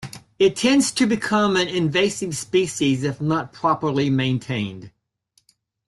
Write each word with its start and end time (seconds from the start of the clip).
It 0.39 0.55
tends 0.55 0.89
to 0.93 1.05
become 1.05 1.55
an 1.55 1.67
invasive 1.67 2.35
species 2.35 3.03
if 3.03 3.21
not 3.21 3.53
properly 3.53 4.09
maintained. 4.09 4.89